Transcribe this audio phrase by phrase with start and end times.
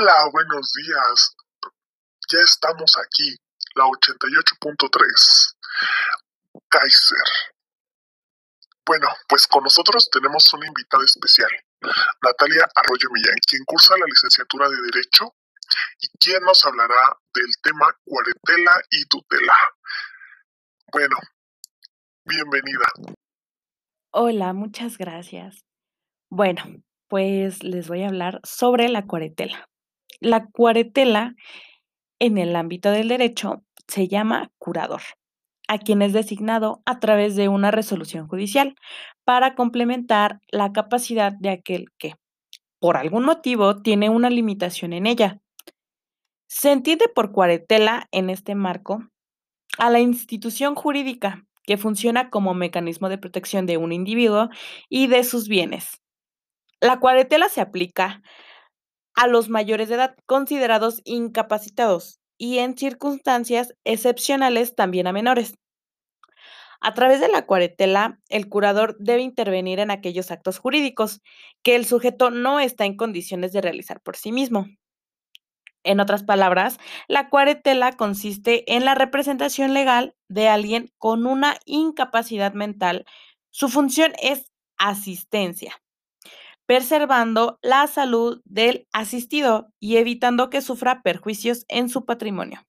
[0.00, 1.34] Hola, buenos días.
[2.30, 3.34] Ya estamos aquí,
[3.74, 5.56] la 88.3.
[6.68, 7.28] Kaiser.
[8.86, 11.50] Bueno, pues con nosotros tenemos una invitada especial,
[12.22, 15.34] Natalia Arroyo Millán, quien cursa la licenciatura de Derecho
[16.00, 19.56] y quien nos hablará del tema cuarentela y tutela.
[20.92, 21.16] Bueno,
[22.24, 23.16] bienvenida.
[24.12, 25.64] Hola, muchas gracias.
[26.30, 26.62] Bueno,
[27.08, 29.68] pues les voy a hablar sobre la cuarentela.
[30.20, 31.34] La cuarentela
[32.18, 35.02] en el ámbito del derecho se llama curador,
[35.68, 38.74] a quien es designado a través de una resolución judicial
[39.24, 42.14] para complementar la capacidad de aquel que,
[42.80, 45.40] por algún motivo, tiene una limitación en ella.
[46.48, 49.08] Se entiende por cuarentela en este marco
[49.78, 54.48] a la institución jurídica que funciona como mecanismo de protección de un individuo
[54.88, 56.00] y de sus bienes.
[56.80, 58.22] La cuarentela se aplica
[59.18, 65.54] a los mayores de edad considerados incapacitados y en circunstancias excepcionales también a menores.
[66.80, 71.20] A través de la cuarentela, el curador debe intervenir en aquellos actos jurídicos
[71.64, 74.66] que el sujeto no está en condiciones de realizar por sí mismo.
[75.82, 82.52] En otras palabras, la cuarentela consiste en la representación legal de alguien con una incapacidad
[82.52, 83.04] mental.
[83.50, 85.82] Su función es asistencia,
[86.68, 92.66] preservando la salud del asistido y evitando que sufra perjuicios en su patrimonio.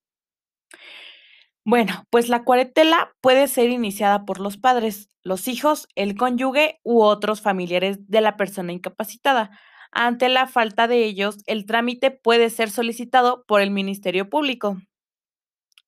[1.66, 7.02] Bueno, pues la cuarentela puede ser iniciada por los padres, los hijos, el cónyuge u
[7.02, 9.52] otros familiares de la persona incapacitada.
[9.92, 14.78] Ante la falta de ellos, el trámite puede ser solicitado por el Ministerio Público.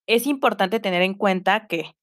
[0.05, 1.95] Es importante tener en cuenta que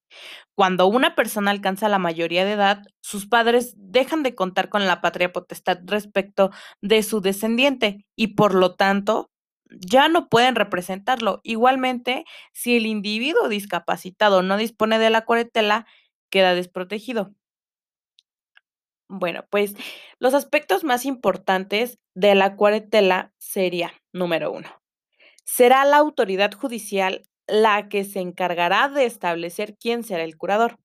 [0.55, 5.01] cuando una persona alcanza la mayoría de edad, sus padres dejan de contar con la
[5.01, 6.51] patria potestad respecto
[6.81, 9.31] de su descendiente y por lo tanto
[9.71, 11.41] ya no pueden representarlo.
[11.45, 15.87] Igualmente, si el individuo discapacitado no dispone de la cuarentela,
[16.31, 17.35] queda desprotegido.
[19.09, 19.75] Bueno, pues
[20.19, 24.69] los aspectos más importantes de la cuarentela sería, número uno,
[25.45, 30.79] será la autoridad judicial la que se encargará de establecer quién será el curador.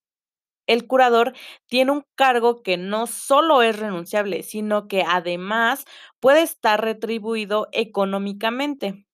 [0.68, 1.34] El curador
[1.68, 5.86] tiene un cargo que no solo es renunciable, sino que además
[6.20, 9.06] puede estar retribuido económicamente.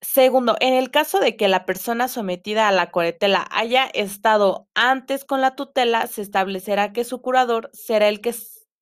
[0.00, 5.24] Segundo, en el caso de que la persona sometida a la cuarentela haya estado antes
[5.24, 8.34] con la tutela, se establecerá que su curador será el que,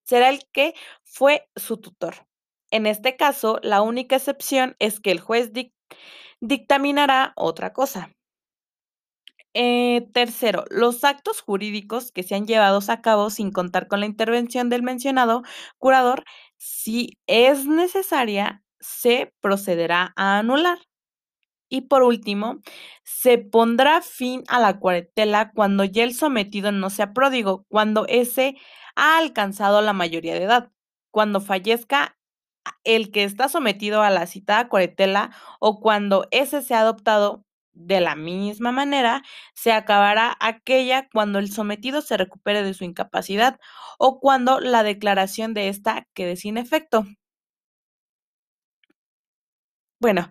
[0.04, 2.26] será el que fue su tutor.
[2.70, 5.53] En este caso, la única excepción es que el juez
[6.41, 8.11] dictaminará otra cosa.
[9.55, 14.69] Eh, tercero, los actos jurídicos que sean llevados a cabo sin contar con la intervención
[14.69, 15.43] del mencionado
[15.79, 16.25] curador,
[16.56, 20.79] si es necesaria, se procederá a anular.
[21.69, 22.61] Y por último,
[23.05, 28.56] se pondrá fin a la cuarentela cuando ya el sometido no sea pródigo, cuando ese
[28.97, 30.71] ha alcanzado la mayoría de edad,
[31.12, 32.17] cuando fallezca
[32.84, 38.00] el que está sometido a la citada cuarentela o cuando ese se ha adoptado de
[38.00, 39.22] la misma manera,
[39.54, 43.59] se acabará aquella cuando el sometido se recupere de su incapacidad
[43.99, 47.06] o cuando la declaración de esta quede sin efecto.
[50.00, 50.31] Bueno,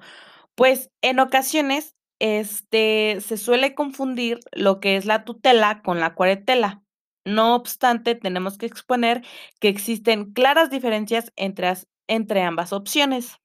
[0.55, 6.83] pues en ocasiones este, se suele confundir lo que es la tutela con la cuarentela.
[7.25, 9.23] No obstante, tenemos que exponer
[9.59, 11.73] que existen claras diferencias entre,
[12.09, 13.37] entre ambas opciones.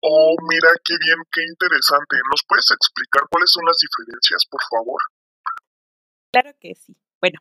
[0.00, 2.16] Oh, mira qué bien, qué interesante.
[2.30, 5.00] ¿Nos puedes explicar cuáles son las diferencias, por favor?
[6.32, 6.96] Claro que sí.
[7.20, 7.40] Bueno,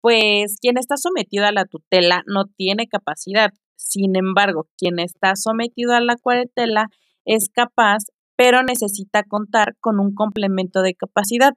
[0.00, 3.50] pues quien está sometido a la tutela no tiene capacidad.
[3.76, 6.86] Sin embargo, quien está sometido a la cuarentela
[7.24, 8.04] es capaz,
[8.36, 11.54] pero necesita contar con un complemento de capacidad.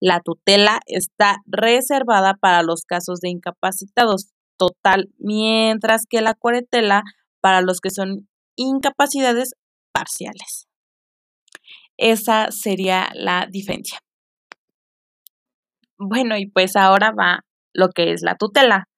[0.00, 7.02] La tutela está reservada para los casos de incapacitados total, mientras que la cuarentela
[7.40, 9.54] para los que son incapacidades
[9.92, 10.68] parciales.
[11.96, 13.98] Esa sería la diferencia.
[15.98, 18.88] Bueno, y pues ahora va lo que es la tutela.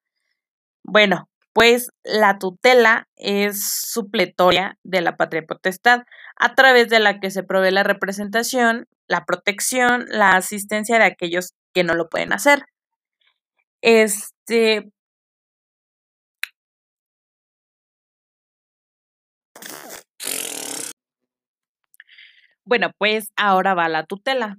[0.83, 6.01] Bueno, pues la tutela es supletoria de la patria potestad,
[6.35, 11.53] a través de la que se provee la representación, la protección, la asistencia de aquellos
[11.73, 12.65] que no lo pueden hacer.
[13.81, 14.91] Este,
[22.65, 24.57] Bueno, pues ahora va la tutela.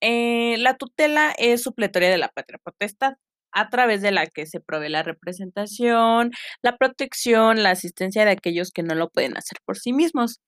[0.00, 3.14] Eh, la tutela es supletoria de la patria potestad.
[3.54, 6.32] a través de la que se provee la representación,
[6.62, 10.40] la protección, la asistencia de aquellos que no lo pueden hacer por sí mismos.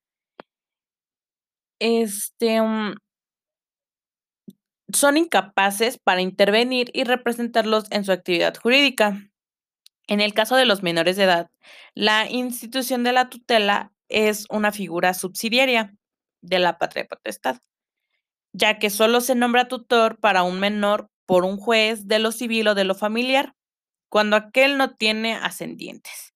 [1.81, 2.95] Este, mm,
[4.93, 9.19] son incapaces para intervenir y representarlos en su actividad jurídica.
[10.09, 11.51] En el caso de los menores de edad,
[11.95, 15.95] la institución de la tutela es una figura subsidiaria
[16.45, 17.59] de la patria potestad,
[18.53, 22.69] ya que solo se nombra tutor para un menor por un juez de lo civil
[22.69, 23.55] o de lo familiar,
[24.11, 26.35] cuando aquel no tiene ascendientes,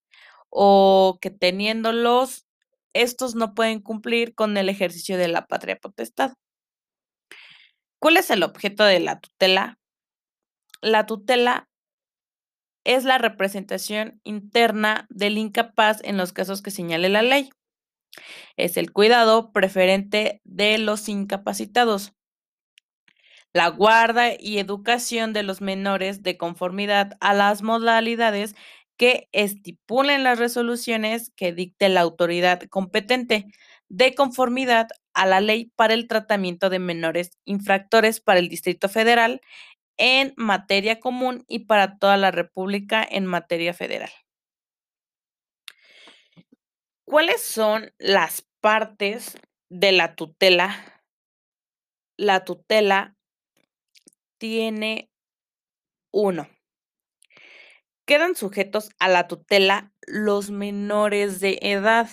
[0.50, 2.46] o que teniéndolos,
[2.94, 6.32] estos no pueden cumplir con el ejercicio de la patria potestad.
[8.00, 9.78] ¿Cuál es el objeto de la tutela?
[10.80, 11.68] La tutela
[12.84, 17.50] es la representación interna del incapaz en los casos que señale la ley.
[18.56, 22.14] Es el cuidado preferente de los incapacitados.
[23.52, 28.54] La guarda y educación de los menores de conformidad a las modalidades
[28.98, 33.46] que estipulen las resoluciones que dicte la autoridad competente,
[33.88, 39.40] de conformidad a la ley para el tratamiento de menores infractores para el Distrito Federal
[39.98, 44.10] en materia común y para toda la República en materia federal.
[47.08, 49.38] ¿Cuáles son las partes
[49.70, 51.02] de la tutela?
[52.18, 53.16] La tutela
[54.36, 55.10] tiene
[56.12, 56.50] uno.
[58.04, 62.10] Quedan sujetos a la tutela los menores de edad.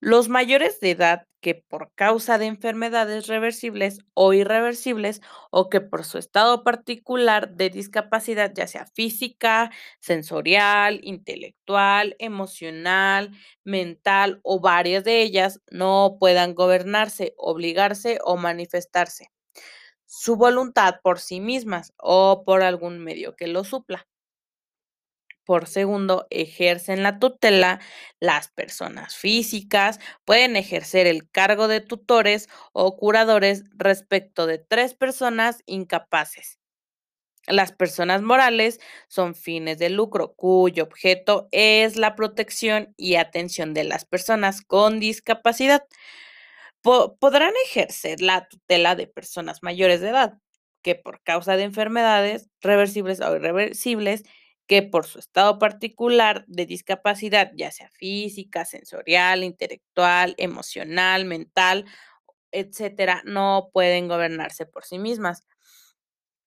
[0.00, 5.20] Los mayores de edad que por causa de enfermedades reversibles o irreversibles
[5.50, 9.70] o que por su estado particular de discapacidad, ya sea física,
[10.00, 13.30] sensorial, intelectual, emocional,
[13.62, 19.30] mental o varias de ellas, no puedan gobernarse, obligarse o manifestarse.
[20.06, 24.06] Su voluntad por sí mismas o por algún medio que lo supla
[25.44, 27.80] por segundo ejercen la tutela,
[28.20, 35.62] las personas físicas pueden ejercer el cargo de tutores o curadores respecto de tres personas
[35.66, 36.58] incapaces.
[37.46, 43.84] Las personas morales son fines de lucro cuyo objeto es la protección y atención de
[43.84, 45.86] las personas con discapacidad.
[46.82, 50.38] podrán ejercer la tutela de personas mayores de edad
[50.82, 54.22] que por causa de enfermedades reversibles o irreversibles
[54.66, 61.84] que por su estado particular de discapacidad, ya sea física, sensorial, intelectual, emocional, mental,
[62.52, 65.42] etcétera, no pueden gobernarse por sí mismas.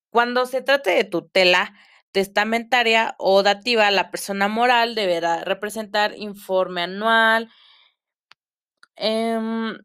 [0.09, 1.73] Cuando se trate de tutela
[2.11, 7.49] testamentaria o dativa, la persona moral deberá representar informe anual
[8.95, 9.77] em,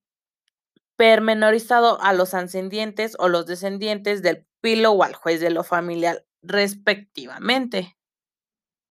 [0.96, 6.24] permenorizado a los ascendientes o los descendientes del pilo o al juez de lo familiar
[6.42, 7.96] respectivamente.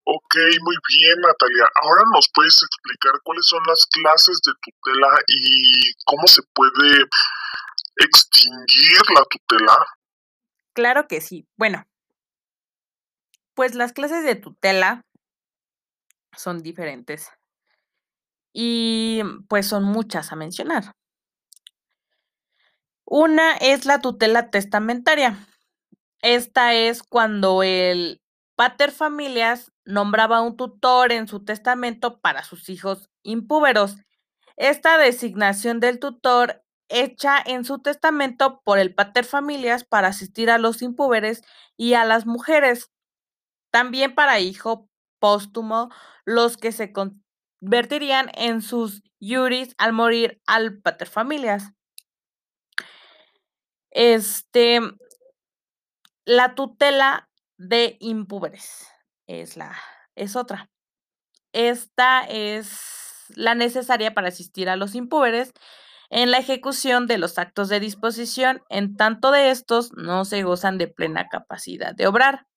[0.07, 1.67] Ok, muy bien, Natalia.
[1.81, 7.05] Ahora nos puedes explicar cuáles son las clases de tutela y cómo se puede
[7.97, 9.77] extinguir la tutela.
[10.73, 11.47] Claro que sí.
[11.57, 11.85] Bueno,
[13.55, 15.01] pues las clases de tutela
[16.37, 17.31] son diferentes
[18.53, 20.93] y pues son muchas a mencionar.
[23.05, 25.47] Una es la tutela testamentaria.
[26.21, 28.21] Esta es cuando el
[28.55, 33.97] pater familias nombraba un tutor en su testamento para sus hijos impúberos.
[34.55, 40.57] Esta designación del tutor hecha en su testamento por el pater familias para asistir a
[40.57, 41.43] los impúberes
[41.77, 42.91] y a las mujeres.
[43.71, 45.89] También para hijo póstumo,
[46.23, 51.73] los que se convertirían en sus yuris al morir al pater familias.
[53.91, 54.79] Este,
[56.25, 58.87] la tutela de impúberes
[59.27, 59.75] es la
[60.15, 60.69] es otra.
[61.53, 65.53] Esta es la necesaria para asistir a los impúberes
[66.09, 70.77] en la ejecución de los actos de disposición, en tanto de estos no se gozan
[70.77, 72.47] de plena capacidad de obrar.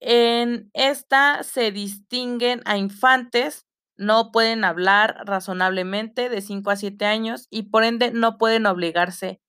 [0.00, 3.66] En esta se distinguen a infantes,
[3.96, 9.40] no pueden hablar razonablemente de 5 a 7 años y por ende no pueden obligarse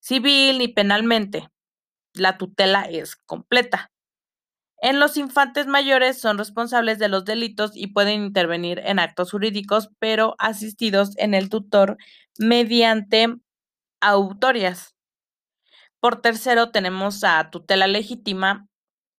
[0.00, 1.50] civil ni penalmente.
[2.20, 3.90] La tutela es completa.
[4.82, 9.88] En los infantes mayores son responsables de los delitos y pueden intervenir en actos jurídicos,
[9.98, 11.96] pero asistidos en el tutor
[12.38, 13.36] mediante
[14.02, 14.94] autorias.
[15.98, 18.68] Por tercero, tenemos a tutela legítima,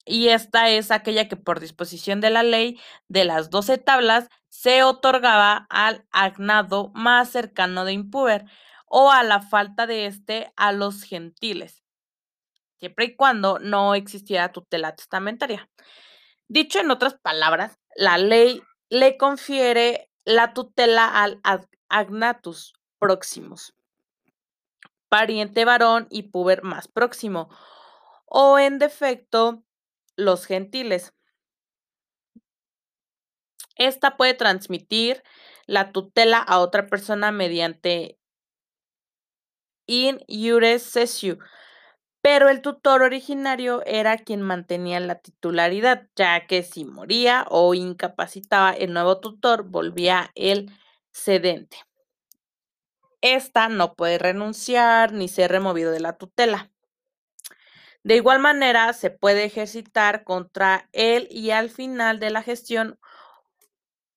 [0.05, 4.83] y esta es aquella que por disposición de la ley de las doce tablas se
[4.83, 8.45] otorgaba al agnado más cercano de impúber
[8.85, 11.80] o a la falta de este a los gentiles.
[12.81, 15.69] Siempre y cuando no existiera tutela testamentaria.
[16.47, 21.39] Dicho en otras palabras, la ley le confiere la tutela al
[21.89, 23.75] agnatus próximos,
[25.09, 27.49] pariente varón y puber más próximo,
[28.25, 29.63] o en defecto,
[30.15, 31.13] los gentiles.
[33.75, 35.21] Esta puede transmitir
[35.67, 38.17] la tutela a otra persona mediante
[39.85, 41.37] in iure cessio,
[42.21, 48.71] pero el tutor originario era quien mantenía la titularidad, ya que si moría o incapacitaba
[48.71, 50.71] el nuevo tutor, volvía el
[51.11, 51.77] cedente.
[53.21, 56.71] Esta no puede renunciar ni ser removido de la tutela.
[58.03, 62.99] De igual manera, se puede ejercitar contra él y al final de la gestión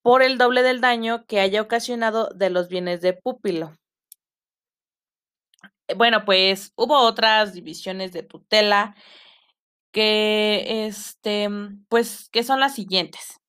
[0.01, 3.75] por el doble del daño que haya ocasionado de los bienes de pupilo.
[5.87, 8.95] Eh, bueno, pues hubo otras divisiones de tutela
[9.91, 11.49] que, este,
[11.89, 13.41] pues, que son las siguientes.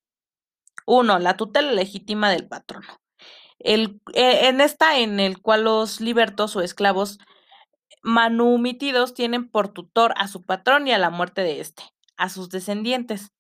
[0.87, 2.87] Uno, la tutela legítima del patrono.
[3.59, 7.19] El, eh, en esta, en el cual los libertos o esclavos
[8.03, 11.85] manumitidos tienen por tutor a su patrón y a la muerte de éste,
[12.17, 13.33] a sus descendientes.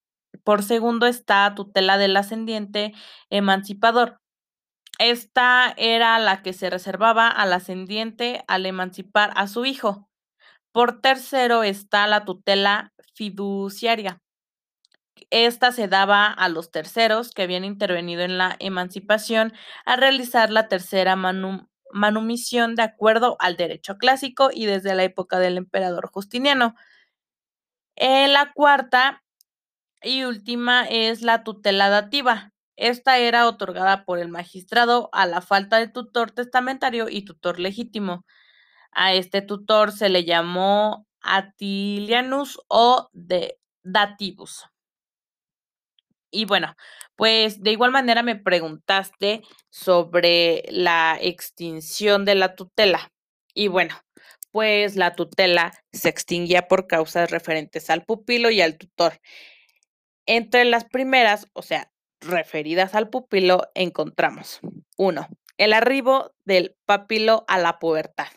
[0.44, 2.94] Por segundo está tutela del ascendiente
[3.30, 4.20] emancipador.
[4.98, 10.08] Esta era la que se reservaba al ascendiente al emancipar a su hijo.
[10.72, 14.20] Por tercero está la tutela fiduciaria.
[15.30, 19.52] Esta se daba a los terceros que habían intervenido en la emancipación
[19.84, 21.16] a realizar la tercera
[21.92, 26.74] manumisión de acuerdo al derecho clásico y desde la época del emperador Justiniano.
[27.96, 29.22] En la cuarta
[30.02, 32.52] y última es la tutela dativa.
[32.76, 38.24] Esta era otorgada por el magistrado a la falta de tutor testamentario y tutor legítimo.
[38.92, 44.66] A este tutor se le llamó atilianus o de dativus.
[46.30, 46.76] Y bueno,
[47.16, 53.10] pues de igual manera me preguntaste sobre la extinción de la tutela.
[53.54, 53.94] Y bueno,
[54.52, 59.20] pues la tutela se extinguía por causas referentes al pupilo y al tutor.
[60.26, 61.90] Entre las primeras, o sea,
[62.26, 64.60] referidas al pupilo, encontramos
[64.96, 65.28] 1.
[65.58, 68.28] El arribo del papilo a la pubertad.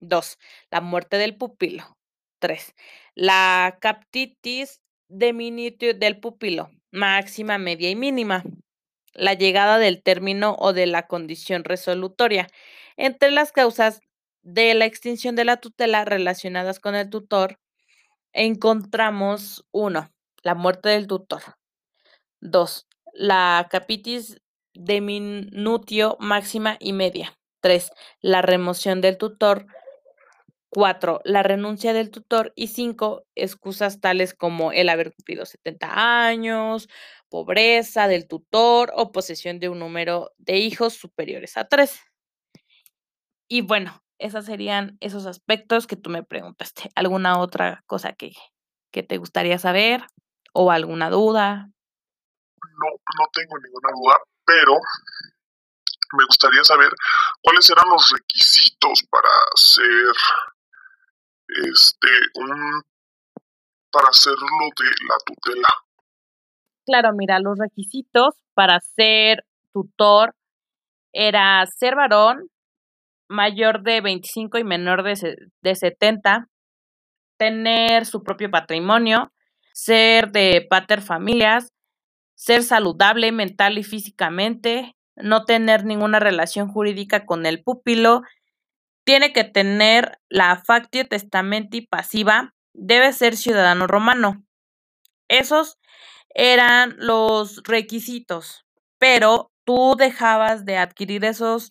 [0.00, 0.38] 2.
[0.70, 1.96] La muerte del pupilo.
[2.40, 2.74] 3.
[3.14, 8.44] La captitis diminutio del pupilo, máxima, media y mínima.
[9.14, 12.46] La llegada del término o de la condición resolutoria.
[12.96, 14.00] Entre las causas
[14.42, 17.58] de la extinción de la tutela relacionadas con el tutor,
[18.32, 21.42] encontramos 1 la muerte del tutor.
[22.40, 22.87] 2.
[23.18, 24.40] La capitis
[24.74, 27.36] de minutio máxima y media.
[27.62, 27.90] 3.
[28.20, 29.66] La remoción del tutor.
[30.70, 31.20] 4.
[31.24, 32.52] La renuncia del tutor.
[32.54, 33.24] Y 5.
[33.34, 36.88] Excusas tales como el haber cumplido 70 años,
[37.28, 42.00] pobreza del tutor o posesión de un número de hijos superiores a 3.
[43.48, 46.90] Y bueno, esos serían esos aspectos que tú me preguntaste.
[46.94, 48.32] ¿Alguna otra cosa que,
[48.92, 50.02] que te gustaría saber?
[50.52, 51.70] o alguna duda?
[52.78, 52.86] No,
[53.18, 54.74] no tengo ninguna duda, pero
[56.16, 56.90] me gustaría saber
[57.42, 60.14] cuáles eran los requisitos para ser
[61.48, 62.82] este un
[63.90, 65.68] para hacerlo de la tutela.
[66.86, 70.34] Claro, mira, los requisitos para ser tutor
[71.12, 72.48] era ser varón,
[73.28, 76.48] mayor de 25 y menor de, de 70,
[77.38, 79.32] tener su propio patrimonio,
[79.72, 81.72] ser de pater familias,
[82.38, 88.22] ser saludable mental y físicamente, no tener ninguna relación jurídica con el pupilo,
[89.04, 94.44] tiene que tener la factio testamenti pasiva, debe ser ciudadano romano.
[95.26, 95.78] Esos
[96.32, 98.64] eran los requisitos,
[98.98, 101.68] pero tú dejabas de adquirir esos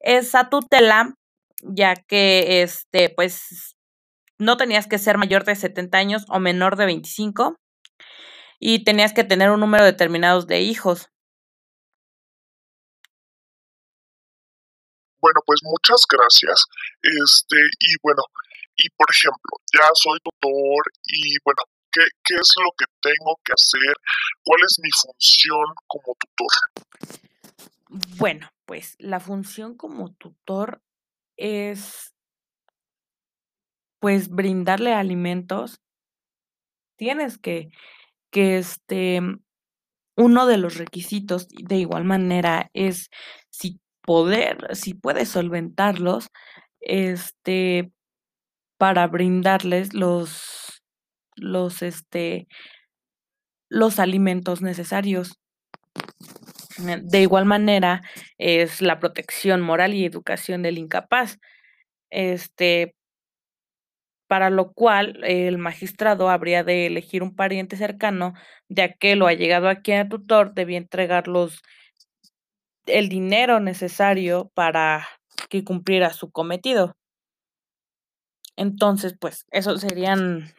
[0.00, 1.16] esa tutela
[1.62, 3.76] ya que este pues
[4.38, 7.58] no tenías que ser mayor de 70 años o menor de 25
[8.58, 11.10] y tenías que tener un número determinado de hijos.
[15.20, 16.64] Bueno, pues muchas gracias.
[17.02, 18.22] Este, y bueno,
[18.76, 23.52] y por ejemplo, ya soy tutor y bueno, ¿qué, ¿qué es lo que tengo que
[23.52, 23.94] hacer?
[24.44, 26.52] ¿Cuál es mi función como tutor?
[28.16, 30.80] Bueno, pues la función como tutor
[31.36, 32.14] es
[33.98, 35.80] pues, brindarle alimentos,
[36.96, 37.70] tienes que
[38.30, 39.20] que, este,
[40.16, 43.08] uno de los requisitos, de igual manera, es
[43.50, 46.30] si poder si puedes solventarlos,
[46.80, 47.92] este
[48.78, 50.82] para brindarles los
[51.36, 52.48] los, este
[53.68, 55.38] los alimentos necesarios.
[56.78, 58.02] De igual manera,
[58.38, 61.38] es la protección moral y educación del incapaz,
[62.10, 62.94] este
[64.28, 68.34] para lo cual el magistrado habría de elegir un pariente cercano
[68.68, 71.62] de aquel o allegado a quien el tutor debía entregar los
[72.86, 75.06] el dinero necesario para
[75.48, 76.94] que cumpliera su cometido.
[78.56, 80.52] Entonces, pues, eso serían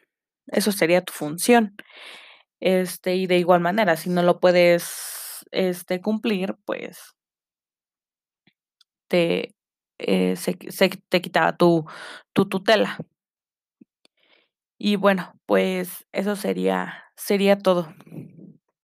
[0.47, 1.75] eso sería tu función.
[2.61, 7.15] Este, y de igual manera, si no lo puedes, este, cumplir, pues
[9.11, 9.55] te,
[9.97, 10.53] eh, se
[11.09, 11.85] te quitaba tu
[12.33, 12.97] tu tutela.
[14.79, 17.93] Y bueno, pues, eso sería sería todo.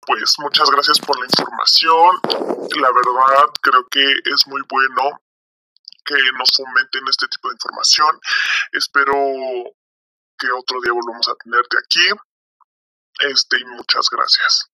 [0.06, 2.16] Pues, muchas gracias por la información.
[2.80, 5.20] La verdad, creo que es muy bueno
[6.04, 8.18] que nos fomenten este tipo de información.
[8.72, 9.14] Espero
[10.38, 12.08] que otro día volvamos a tenerte aquí.
[13.30, 14.70] Este, y muchas gracias.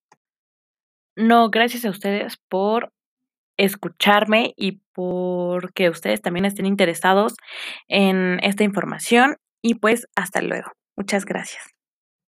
[1.16, 2.92] No, gracias a ustedes por
[3.58, 7.34] escucharme y porque ustedes también estén interesados
[7.88, 10.77] en esta información y, pues, hasta luego.
[10.99, 11.77] Muchas gracias.